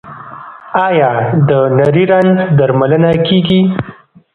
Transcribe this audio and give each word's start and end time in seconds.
آیا 0.87 1.11
د 1.47 1.49
نري 1.77 2.03
رنځ 2.11 2.33
درملنه 2.57 3.11
کیږي؟ 3.27 3.61